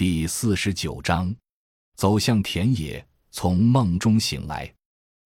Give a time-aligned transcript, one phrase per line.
[0.00, 1.30] 第四十九章，
[1.94, 4.72] 走向田野，从梦中醒来。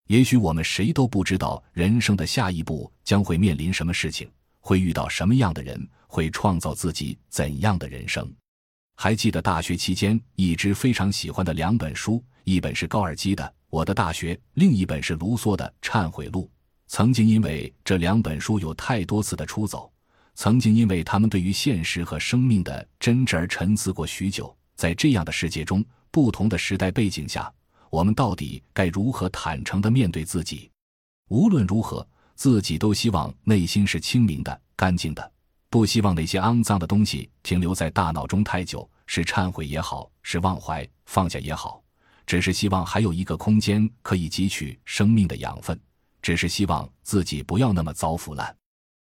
[0.07, 8.29] 也许我们谁都不知道人生的下一步将会面临什么事情，会遇到什么样的人，会创造自己怎样的人生。
[8.97, 16.41] 还记得大学期间一直非常喜欢的两本书，一本是高尔基的《我的大学》，另一本是卢梭的《忏悔录》。
[16.87, 19.89] 曾经因为这两本书有太多次的出走，
[20.33, 24.53] 曾经因为他们对于现实和生命的真挚而沉思过许久。
[24.75, 27.51] 在这样的世界中，不同的时代背景下，
[27.89, 30.69] 我们到底该如何坦诚地面对自己？
[31.29, 35.31] 无论如何，自己都希望内心是清明的、干净的，
[35.69, 38.87] 不希望那些肮脏的东西停留在大脑中太久。
[39.07, 41.79] 是忏悔也好，是忘怀放下也好，
[42.25, 45.79] 只是希望还有一个空间可以汲取生命的养分，
[46.23, 48.57] 只是希望自己不要那么早腐烂。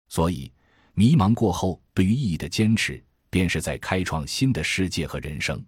[0.08, 0.50] 所以，
[0.94, 3.04] 迷茫过后，对于意义的坚持。
[3.30, 5.64] 便是在开创新的世界和人生。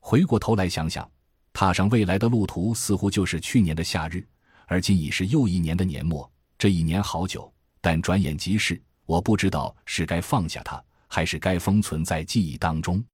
[0.00, 1.10] 回过头来想想，
[1.52, 4.26] 踏上未来的路途似乎就是去年的夏日，
[4.66, 6.30] 而今已是又一年的年末。
[6.58, 8.80] 这一年好久，但转眼即逝。
[9.06, 13.04] 我不知道是该放下它，还是该封存在记忆当中。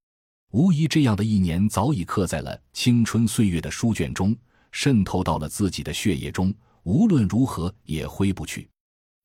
[0.52, 4.36] 无疑，这样的一年早已刻在了青春岁月的书卷中，
[4.72, 8.68] 渗透到了自己的血液中，无论如何也挥不去。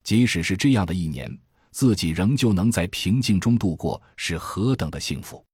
[0.02, 1.36] 即使是这样的一年。
[1.76, 5.44] 自己仍旧能在平静中度过，是何等的幸福！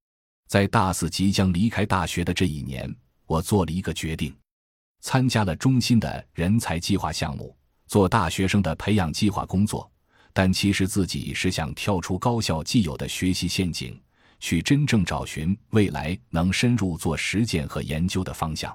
[0.47, 2.95] 在大四即将离开大学的这一年，
[3.27, 4.33] 我做了一个决定，
[5.01, 7.57] 参加了中心的人才计划项目，
[7.89, 9.91] 做大学生的培养计划工作。
[10.33, 14.01] 但其实自己是想跳出高校既有的学习陷阱，
[14.39, 18.73] 去真正找寻未来能深入做实践和研究的方向。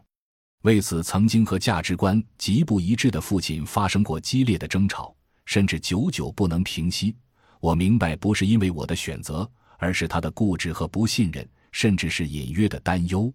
[0.64, 7.16] 为此，曾经和价值观极不一致的父亲发生过激烈的争吵，甚至久久不能平息。
[7.60, 13.34] 我明白，不是因为我的选择，而是他的固执和不信任，甚至是隐约的担忧。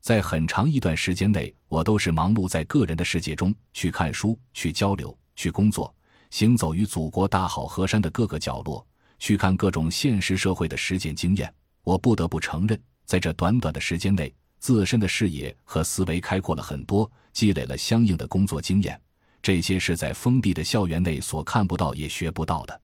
[0.00, 5.92] 在很长一段时间内，我都是忙碌在个人的世界中，去看书、去交流、去工作，
[6.30, 8.86] 行走于祖国大好河山的各个角落，
[9.18, 11.52] 去看各种现实社会的实践经验。
[11.82, 19.00] 我不得不承认，在这短短的时间内，自身的视野和思维开阔了很多，积累了相应的工作经验。
[19.42, 22.80] 这些是在封闭的校园内所看不到也学不到的。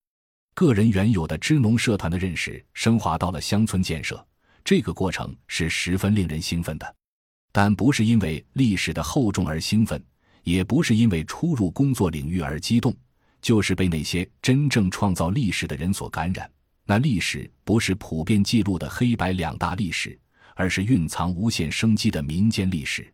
[0.54, 4.24] 个人原有的支农社团的认识升华到了乡村建设，
[4.62, 6.94] 这个过程是十分令人兴奋的，
[7.50, 10.02] 但不是因为历史的厚重而兴奋，
[10.42, 12.94] 也不是因为初入工作领域而激动，
[13.40, 16.50] 就是被那些真正创造历史的人所感染。
[16.84, 20.18] 那历史不是普遍记录的黑白两大历史，
[20.54, 23.10] 而是蕴藏无限生机的民间历史。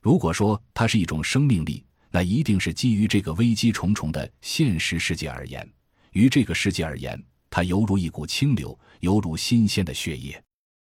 [0.00, 5.66] 如果说它是一种生命力，那一定是基于这个危机重重的现实世界而言。
[6.12, 10.42] 于这个世界而言，它犹如一股清流，犹如新鲜的血液。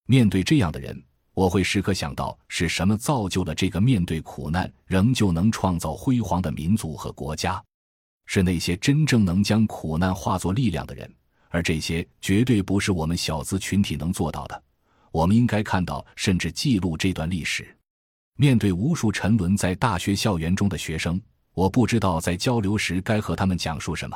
[0.06, 1.02] 面对这样的人，
[1.34, 7.64] 我会时刻想到是什么造就了这个面对苦难仍旧能创造辉煌的民族和国家？
[8.26, 11.12] 是那些真正能将苦难化作力量的人，
[11.50, 14.64] 而这些绝对不是我们小资群体能做到的。
[15.12, 17.76] 我们应该看到，甚至记录这段历史。
[18.36, 21.20] 面对无数沉沦在大学校园中的学生，
[21.54, 24.16] 我不知道在交流时该和他们讲述什么。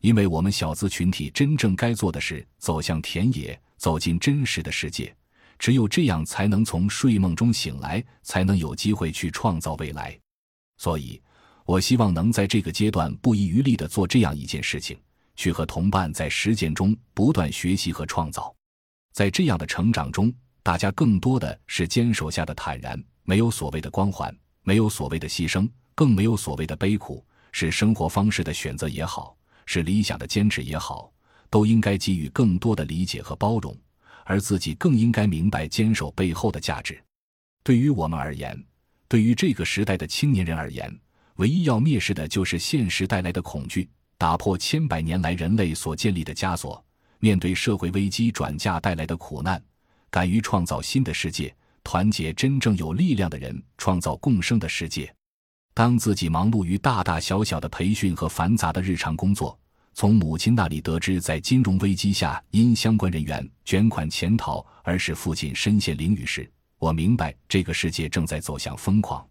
[0.00, 5.14] 因为我们小资群体真正该做的是走向田野，走进真实的世界。
[5.58, 10.16] 只有这样，才能从睡梦中醒来，才能有机会去创造未来。
[10.76, 11.20] 所以，
[11.64, 14.96] 我希望能在这个阶段不遗余力地做这样一件事情：
[15.34, 18.54] 去和同伴在实践中不断学习和创造。
[19.12, 20.32] 在这样的成长中，
[20.62, 24.32] 大家更多的是坚守下的坦然，没有所谓的光环，
[24.62, 27.24] 没有所谓的牺牲，更没有所谓的悲苦。
[27.50, 29.36] 是生活方式的选择也好。
[29.70, 31.12] 是理想的坚持也好，
[31.50, 33.76] 都应该给予更多的理解和包容，
[34.24, 36.98] 而自己更应该明白坚守背后的价值。
[37.62, 38.58] 对于我们而言，
[39.08, 40.90] 对于这个时代的青年人而言，
[41.34, 43.86] 唯一要蔑视的就是现实带来的恐惧，
[44.16, 46.82] 打破千百年来人类所建立的枷锁，
[47.18, 49.62] 面对社会危机转嫁带来的苦难，
[50.08, 51.54] 敢于创造新的世界，
[51.84, 55.14] 团结真正有力量的人，创造共生的世界。
[55.78, 59.56] 当自己忙碌于大大小小的培训和繁杂的日常工作，
[59.94, 69.24] 从母亲那里得知在金融危机下因相关人员卷款潜逃而使父亲身陷囹圄时，我明白这个世界正在走向疯狂，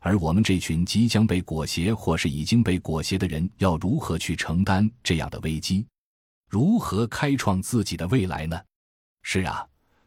[0.00, 5.86] 而我们这群即将被裹挟或是已经被裹挟的人要如何去承担这样的危机，
[6.48, 8.58] 如何开创自己的未来呢？
[9.22, 9.62] 是啊，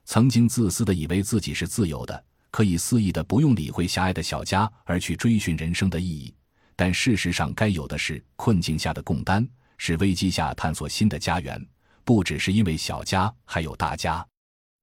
[0.06, 2.24] 曾经自私的以为自己是自由的。
[2.57, 6.33] 可以肆意的不用理会狭隘的小家，而去追寻人生的意义。
[6.75, 11.63] 但事实上，该有的是困境下的共担，是危机下探索新的家园。
[12.04, 14.27] 不只是因为小家，还有大家。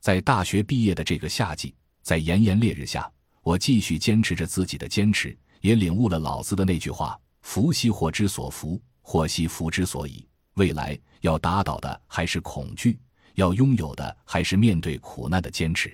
[0.00, 3.10] 在大学毕业的这个夏季，在炎炎烈日下，
[3.42, 10.24] 我继续坚持着自己的坚持，也领悟了老子的那句话：“福兮祸之所伏，祸兮福之所倚。”
[10.54, 13.00] 未来要打倒的还是恐惧，
[13.34, 15.92] 要拥有的还是面对苦难的坚持。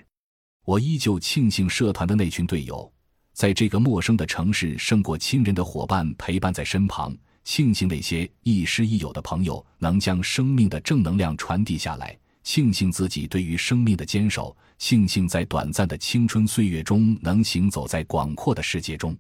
[0.70, 2.88] 我依旧庆幸社团的那群队友，
[3.32, 7.12] 在这个陌生的城市胜过亲人的伙伴陪伴在身旁。
[7.42, 12.16] 庆幸那些亦师亦友的朋友能将生命的正能量传递下来。
[12.44, 14.56] 庆幸自己对于生命的坚守。
[14.78, 19.18] 庆幸在短暂的青春岁月中能行走在广阔的世界中。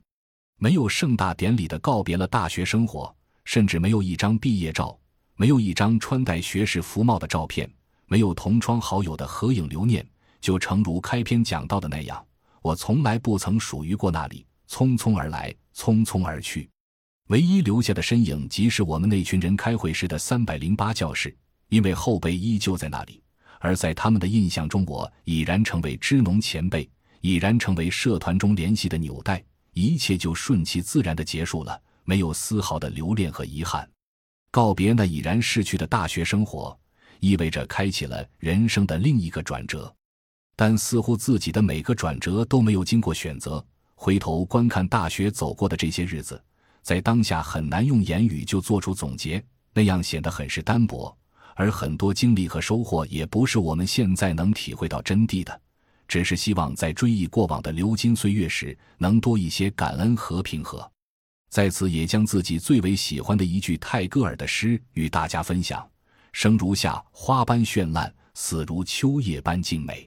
[0.56, 3.12] 没有盛大典礼的告别了大学生活，
[3.44, 4.96] 甚至没有一张毕业照，
[5.34, 7.68] 没有一张穿戴学士服帽的照片，
[8.06, 10.06] 没有同窗好友的合影留念。
[10.40, 12.24] 就诚如开篇讲到的那样，
[12.62, 16.68] 我从来不曾属于过那里，匆匆而来，匆匆而去。
[17.28, 21.36] 唯一留下的身影，即是我们那群人开会时的三百零八教室，
[21.68, 23.22] 因为后辈依旧在那里。
[23.60, 26.90] 而在他们的印象中，我已然成为支农前辈，
[27.20, 29.44] 已然成为社团中联系的纽带，
[29.74, 33.88] 一切就顺其自然的结束了，没有丝毫的留恋和遗憾。
[34.50, 36.76] 告别那已然逝去的大学生活，
[37.20, 39.94] 意味着开启了人生的另一个转折。
[40.60, 43.64] 但似乎自己的每个转折都没有经过选择。
[43.94, 46.38] 回头观看大学走过的这些日子，
[46.82, 49.42] 在当下很难用言语就做出总结，
[49.72, 51.16] 那样显得很是单薄。
[51.54, 55.60] 而很多经历和收获也不是我们现在能体会到真谛的，
[56.06, 60.86] 只是希望在追忆过往的流金岁月时，能多一些感恩和平和。
[61.48, 65.88] 在此，也将自己最为喜欢的一句泰戈尔的诗与大家分享
[66.34, 70.06] ：“生如夏花般绚烂，死如秋叶般静美。”